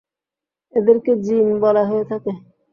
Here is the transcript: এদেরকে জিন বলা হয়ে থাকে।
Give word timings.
এদেরকে 0.73 1.11
জিন 1.25 1.47
বলা 1.63 1.83
হয়ে 1.85 2.05
থাকে। 2.11 2.31